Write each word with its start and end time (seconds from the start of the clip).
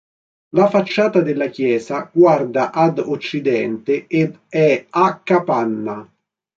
La 0.55 0.67
facciata 0.67 1.21
della 1.21 1.45
chiesa 1.49 2.09
guarda 2.11 2.71
ad 2.71 2.97
occidente 2.97 4.07
ed 4.07 4.35
è 4.49 4.87
a 4.89 5.19
capanna. 5.21 6.11